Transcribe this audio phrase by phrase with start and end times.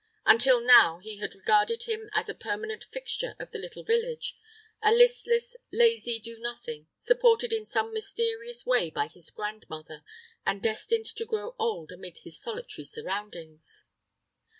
[0.25, 4.35] Until now he had regarded him as a permanent fixture of the little village;
[4.81, 10.03] a listless, lazy do nothing, supported in some mysterious way by his grandmother
[10.43, 13.83] and destined to grow old amid his solitary surroundings.